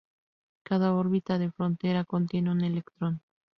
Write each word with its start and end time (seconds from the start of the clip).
Cada 0.63 0.93
orbital 0.95 1.37
de 1.37 1.51
frontera 1.51 2.05
contiene 2.05 2.49
un 2.49 2.61
electrón. 2.63 3.21